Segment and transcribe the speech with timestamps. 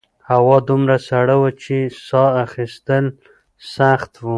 [0.31, 1.75] هوا دومره سړه وه چې
[2.07, 2.23] سا
[2.57, 3.05] ایستل
[3.75, 4.29] سخت وو.